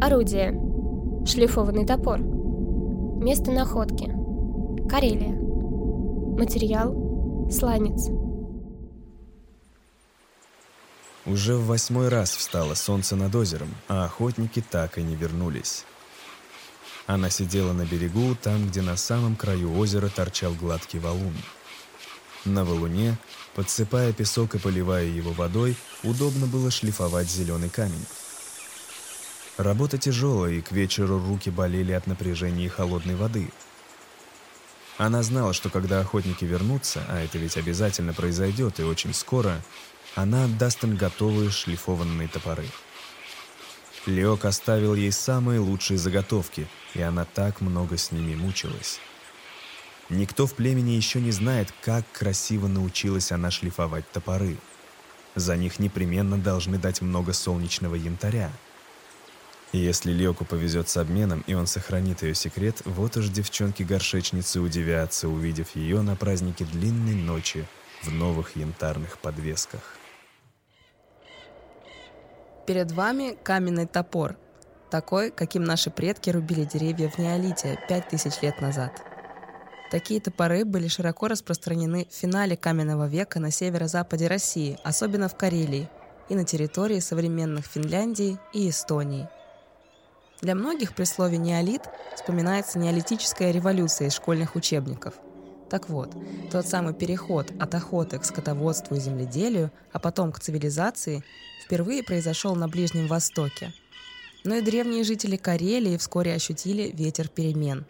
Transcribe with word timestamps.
Орудие. 0.00 0.52
Шлифованный 1.26 1.84
топор. 1.84 2.20
Место 2.20 3.50
находки. 3.50 4.06
Карелия. 4.88 5.34
Материал. 6.38 7.48
Сланец. 7.50 8.08
Уже 11.26 11.56
в 11.56 11.66
восьмой 11.66 12.08
раз 12.08 12.30
встало 12.30 12.74
солнце 12.74 13.16
над 13.16 13.34
озером, 13.34 13.74
а 13.88 14.04
охотники 14.04 14.62
так 14.62 14.98
и 14.98 15.02
не 15.02 15.16
вернулись. 15.16 15.84
Она 17.08 17.28
сидела 17.28 17.72
на 17.72 17.84
берегу, 17.84 18.36
там, 18.40 18.68
где 18.68 18.82
на 18.82 18.96
самом 18.96 19.34
краю 19.34 19.76
озера 19.76 20.08
торчал 20.08 20.52
гладкий 20.54 21.00
валун. 21.00 21.34
На 22.44 22.64
валуне, 22.64 23.18
подсыпая 23.56 24.12
песок 24.12 24.54
и 24.54 24.58
поливая 24.58 25.06
его 25.06 25.32
водой, 25.32 25.76
удобно 26.04 26.46
было 26.46 26.70
шлифовать 26.70 27.28
зеленый 27.28 27.68
камень. 27.68 28.06
Работа 29.58 29.98
тяжелая, 29.98 30.52
и 30.52 30.60
к 30.60 30.70
вечеру 30.70 31.18
руки 31.18 31.50
болели 31.50 31.90
от 31.90 32.06
напряжения 32.06 32.66
и 32.66 32.68
холодной 32.68 33.16
воды. 33.16 33.50
Она 34.98 35.24
знала, 35.24 35.52
что 35.52 35.68
когда 35.68 35.98
охотники 35.98 36.44
вернутся, 36.44 37.02
а 37.08 37.20
это 37.20 37.38
ведь 37.38 37.56
обязательно 37.56 38.14
произойдет 38.14 38.78
и 38.78 38.84
очень 38.84 39.12
скоро, 39.12 39.60
она 40.14 40.44
отдаст 40.44 40.84
им 40.84 40.96
готовые 40.96 41.50
шлифованные 41.50 42.28
топоры. 42.28 42.66
Леок 44.06 44.44
оставил 44.44 44.94
ей 44.94 45.10
самые 45.10 45.58
лучшие 45.58 45.98
заготовки, 45.98 46.68
и 46.94 47.02
она 47.02 47.24
так 47.24 47.60
много 47.60 47.96
с 47.96 48.12
ними 48.12 48.36
мучилась. 48.36 49.00
Никто 50.08 50.46
в 50.46 50.54
племени 50.54 50.92
еще 50.92 51.20
не 51.20 51.32
знает, 51.32 51.74
как 51.82 52.04
красиво 52.12 52.68
научилась 52.68 53.32
она 53.32 53.50
шлифовать 53.50 54.08
топоры. 54.12 54.56
За 55.34 55.56
них 55.56 55.80
непременно 55.80 56.38
должны 56.38 56.78
дать 56.78 57.02
много 57.02 57.32
солнечного 57.32 57.96
янтаря. 57.96 58.52
Если 59.72 60.12
Леоку 60.12 60.46
повезет 60.46 60.88
с 60.88 60.96
обменом, 60.96 61.44
и 61.46 61.52
он 61.52 61.66
сохранит 61.66 62.22
ее 62.22 62.34
секрет, 62.34 62.76
вот 62.86 63.18
уж 63.18 63.28
девчонки-горшечницы 63.28 64.60
удивятся, 64.60 65.28
увидев 65.28 65.76
ее 65.76 66.00
на 66.00 66.16
празднике 66.16 66.64
длинной 66.64 67.14
ночи 67.14 67.66
в 68.02 68.10
новых 68.10 68.56
янтарных 68.56 69.18
подвесках. 69.18 69.96
Перед 72.66 72.92
вами 72.92 73.36
каменный 73.42 73.86
топор, 73.86 74.36
такой, 74.90 75.30
каким 75.30 75.64
наши 75.64 75.90
предки 75.90 76.30
рубили 76.30 76.64
деревья 76.64 77.10
в 77.10 77.18
неолите 77.18 77.78
5000 77.88 78.42
лет 78.42 78.60
назад. 78.62 79.02
Такие 79.90 80.20
топоры 80.20 80.64
были 80.64 80.88
широко 80.88 81.28
распространены 81.28 82.06
в 82.10 82.14
финале 82.14 82.56
каменного 82.56 83.06
века 83.06 83.38
на 83.38 83.50
северо-западе 83.50 84.28
России, 84.28 84.78
особенно 84.82 85.28
в 85.28 85.36
Карелии 85.36 85.90
и 86.30 86.34
на 86.34 86.44
территории 86.44 87.00
современных 87.00 87.66
Финляндии 87.66 88.38
и 88.52 88.68
Эстонии. 88.68 89.28
Для 90.40 90.54
многих 90.54 90.94
при 90.94 91.04
слове 91.04 91.38
«неолит» 91.38 91.82
вспоминается 92.14 92.78
неолитическая 92.78 93.50
революция 93.50 94.08
из 94.08 94.14
школьных 94.14 94.56
учебников– 94.56 95.14
так 95.68 95.90
вот, 95.90 96.14
тот 96.50 96.66
самый 96.66 96.94
переход 96.94 97.52
от 97.60 97.74
охоты 97.74 98.18
к 98.18 98.24
скотоводству 98.24 98.96
и 98.96 99.00
земледелию, 99.00 99.70
а 99.92 99.98
потом 99.98 100.32
к 100.32 100.40
цивилизации, 100.40 101.22
впервые 101.64 102.02
произошел 102.02 102.56
на 102.56 102.68
Ближнем 102.68 103.06
Востоке. 103.06 103.74
Но 104.44 104.54
и 104.54 104.62
древние 104.62 105.04
жители 105.04 105.36
Карелии 105.36 105.98
вскоре 105.98 106.34
ощутили 106.34 106.90
ветер 106.94 107.28
перемен. 107.28 107.84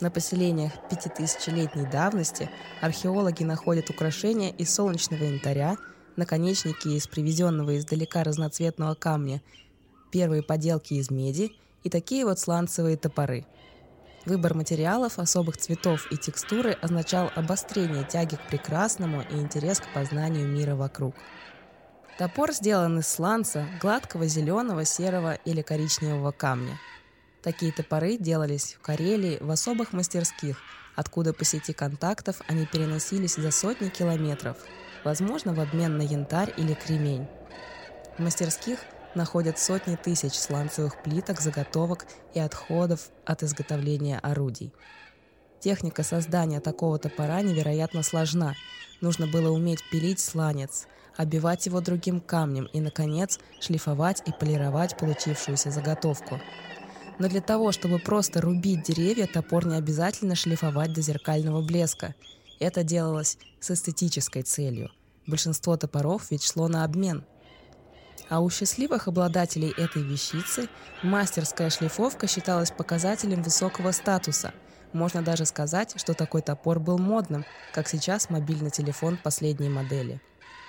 На 0.00 0.10
поселениях 0.10 0.72
пятитысячелетней 0.90 1.88
давности 1.88 2.50
археологи 2.80 3.44
находят 3.44 3.90
украшения 3.90 4.50
из 4.50 4.74
солнечного 4.74 5.24
янтаря, 5.24 5.76
наконечники 6.16 6.88
из 6.88 7.06
привезенного 7.06 7.78
издалека 7.78 8.24
разноцветного 8.24 8.94
камня, 8.94 9.40
первые 10.10 10.42
поделки 10.42 10.94
из 10.94 11.10
меди 11.10 11.52
и 11.82 11.90
такие 11.90 12.24
вот 12.24 12.38
сланцевые 12.38 12.96
топоры– 12.96 13.46
Выбор 14.28 14.52
материалов, 14.52 15.18
особых 15.18 15.56
цветов 15.56 16.06
и 16.12 16.18
текстуры 16.18 16.72
означал 16.82 17.30
обострение 17.34 18.04
тяги 18.04 18.34
к 18.36 18.46
прекрасному 18.48 19.22
и 19.22 19.36
интерес 19.36 19.80
к 19.80 19.90
познанию 19.94 20.46
мира 20.46 20.74
вокруг. 20.74 21.14
Топор 22.18 22.52
сделан 22.52 22.98
из 22.98 23.08
сланца, 23.08 23.66
гладкого 23.80 24.26
зеленого, 24.26 24.84
серого 24.84 25.34
или 25.46 25.62
коричневого 25.62 26.32
камня. 26.32 26.78
Такие 27.42 27.72
топоры 27.72 28.18
делались 28.18 28.74
в 28.74 28.82
Карелии 28.82 29.38
в 29.40 29.50
особых 29.50 29.94
мастерских, 29.94 30.58
откуда 30.94 31.32
по 31.32 31.46
сети 31.46 31.72
контактов 31.72 32.42
они 32.48 32.66
переносились 32.66 33.36
за 33.36 33.50
сотни 33.50 33.88
километров, 33.88 34.58
возможно, 35.04 35.54
в 35.54 35.60
обмен 35.60 35.96
на 35.96 36.02
янтарь 36.02 36.52
или 36.58 36.74
кремень. 36.74 37.26
В 38.18 38.22
мастерских– 38.22 38.80
находят 39.14 39.58
сотни 39.58 39.96
тысяч 39.96 40.34
сланцевых 40.34 41.02
плиток, 41.02 41.40
заготовок 41.40 42.06
и 42.34 42.40
отходов 42.40 43.10
от 43.24 43.42
изготовления 43.42 44.18
орудий. 44.18 44.72
Техника 45.60 46.02
создания 46.02 46.60
такого 46.60 46.98
топора 46.98 47.42
невероятно 47.42 48.02
сложна. 48.02 48.54
Нужно 49.00 49.26
было 49.26 49.50
уметь 49.50 49.80
пилить 49.90 50.20
сланец, 50.20 50.86
обивать 51.16 51.66
его 51.66 51.80
другим 51.80 52.20
камнем 52.20 52.68
и, 52.72 52.80
наконец, 52.80 53.38
шлифовать 53.60 54.22
и 54.26 54.32
полировать 54.32 54.96
получившуюся 54.96 55.70
заготовку. 55.70 56.40
Но 57.18 57.28
для 57.28 57.40
того, 57.40 57.72
чтобы 57.72 57.98
просто 57.98 58.40
рубить 58.40 58.84
деревья, 58.84 59.26
топор 59.26 59.66
не 59.66 59.76
обязательно 59.76 60.36
шлифовать 60.36 60.92
до 60.92 61.02
зеркального 61.02 61.60
блеска. 61.62 62.14
Это 62.60 62.84
делалось 62.84 63.38
с 63.58 63.72
эстетической 63.72 64.42
целью. 64.42 64.90
Большинство 65.26 65.76
топоров 65.76 66.30
ведь 66.30 66.44
шло 66.44 66.68
на 66.68 66.84
обмен– 66.84 67.24
а 68.28 68.40
у 68.40 68.50
счастливых 68.50 69.08
обладателей 69.08 69.72
этой 69.76 70.02
вещицы 70.02 70.68
мастерская 71.02 71.70
шлифовка 71.70 72.26
считалась 72.26 72.70
показателем 72.70 73.42
высокого 73.42 73.92
статуса. 73.92 74.52
Можно 74.92 75.22
даже 75.22 75.44
сказать, 75.44 75.94
что 75.96 76.14
такой 76.14 76.42
топор 76.42 76.80
был 76.80 76.98
модным, 76.98 77.44
как 77.72 77.88
сейчас 77.88 78.30
мобильный 78.30 78.70
телефон 78.70 79.18
последней 79.22 79.68
модели. 79.68 80.20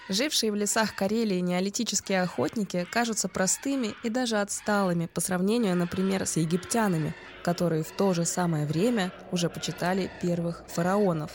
Жившие 0.10 0.52
в 0.52 0.56
лесах 0.56 0.96
Карелии 0.96 1.40
неолитические 1.40 2.24
охотники 2.24 2.88
кажутся 2.92 3.30
простыми 3.30 3.94
и 4.04 4.10
даже 4.10 4.42
отсталыми 4.42 5.06
по 5.06 5.22
сравнению, 5.22 5.76
например, 5.76 6.26
с 6.26 6.38
египтянами, 6.38 7.14
которые 7.44 7.84
в 7.84 7.92
то 7.92 8.16
же 8.16 8.26
самое 8.26 8.66
время 8.66 9.12
уже 9.32 9.50
почитали 9.50 10.10
первых 10.20 10.64
фараонов. 10.68 11.32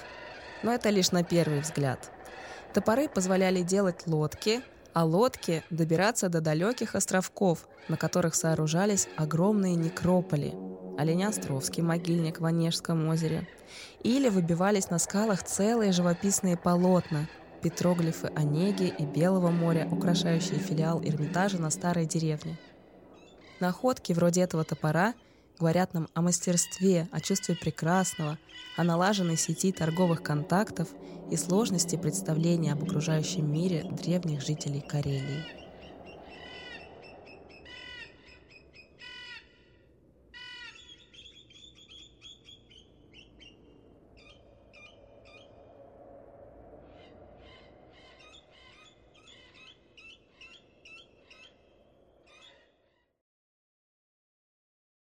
Но 0.65 0.75
это 0.75 0.91
лишь 0.91 1.13
на 1.13 1.23
первый 1.23 1.61
взгляд. 1.61 2.11
Топоры 2.73 3.09
позволяли 3.09 3.63
делать 3.63 4.09
лодки, 4.09 4.61
а 4.94 5.05
лодки 5.05 5.62
добираться 5.71 6.28
до 6.28 6.41
далеких 6.41 6.94
островков, 6.94 7.69
на 7.88 7.97
которых 7.97 8.34
сооружались 8.34 9.09
огромные 9.16 9.75
некрополи, 9.75 10.55
Оленяостровский 10.97 11.82
могильник 11.82 12.41
в 12.41 12.44
Онежском 12.44 13.09
озере, 13.09 13.49
или 14.04 14.28
выбивались 14.28 14.91
на 14.91 15.00
скалах 15.00 15.43
целые 15.43 15.91
живописные 15.91 16.56
полотна, 16.56 17.28
петроглифы 17.62 18.31
Онеги 18.37 18.94
и 18.97 19.04
Белого 19.04 19.50
моря, 19.50 19.88
украшающие 19.91 20.60
филиал 20.60 21.03
Эрмитажа 21.03 21.59
на 21.59 21.71
старой 21.71 22.06
деревне. 22.06 22.56
Находки 23.59 24.12
вроде 24.12 24.43
этого 24.43 24.62
топора 24.62 25.15
говорят 25.59 25.94
нам 25.94 26.09
о 26.15 26.22
мастерстве, 26.22 27.09
о 27.12 27.20
чувстве 27.20 27.54
прекрасного, 27.54 28.38
о 28.76 28.84
налаженной 28.84 29.37
сети 29.37 29.72
торговых 29.72 30.22
контактов 30.22 30.88
и 31.31 31.37
сложности 31.37 31.97
представления 31.97 32.72
об 32.72 32.82
окружающем 32.82 33.50
мире 33.50 33.84
древних 33.91 34.42
жителей 34.42 34.81
Карелии. 34.81 35.64